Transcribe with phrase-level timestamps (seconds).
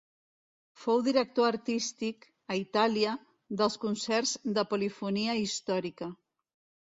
[0.83, 3.13] Fou director artístic, a Itàlia,
[3.61, 6.09] dels concerts de polifonia històrica.